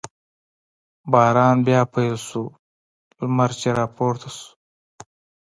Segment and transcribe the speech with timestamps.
[1.11, 2.43] باران بیا پیل شو،
[3.21, 4.47] لمر چې را پورته شو.